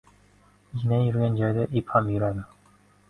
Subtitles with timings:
[0.79, 2.47] •Igna yurgan joydan ip ham yuradi.